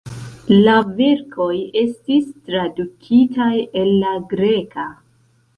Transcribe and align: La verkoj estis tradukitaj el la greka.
La 0.67 0.77
verkoj 1.01 1.57
estis 1.83 2.25
tradukitaj 2.49 3.53
el 3.83 3.95
la 4.07 4.19
greka. 4.33 4.91